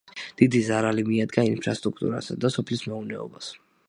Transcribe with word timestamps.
დიდი 0.41 0.59
ზარალი 0.69 1.03
მიადგა 1.09 1.43
ინფრასტრუქტურასა 1.49 2.39
და 2.47 2.51
სოფლის 2.57 2.83
მეურნეობას. 2.87 3.51